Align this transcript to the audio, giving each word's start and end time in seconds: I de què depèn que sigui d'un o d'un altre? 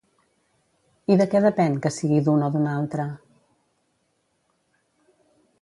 I 1.15 1.17
de 1.21 1.27
què 1.33 1.41
depèn 1.43 1.77
que 1.83 1.91
sigui 1.97 2.23
d'un 2.29 2.47
o 2.47 2.49
d'un 2.57 2.67
altre? 2.73 3.07